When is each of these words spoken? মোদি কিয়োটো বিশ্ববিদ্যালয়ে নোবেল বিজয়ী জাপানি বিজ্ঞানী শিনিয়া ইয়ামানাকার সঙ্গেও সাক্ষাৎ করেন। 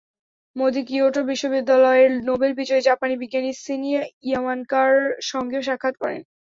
মোদি 0.55 0.81
কিয়োটো 0.83 1.19
বিশ্ববিদ্যালয়ে 1.31 2.05
নোবেল 2.27 2.51
বিজয়ী 2.59 2.81
জাপানি 2.89 3.13
বিজ্ঞানী 3.21 3.51
শিনিয়া 3.63 4.01
ইয়ামানাকার 4.27 4.91
সঙ্গেও 5.31 5.67
সাক্ষাৎ 5.67 5.95
করেন। 6.01 6.21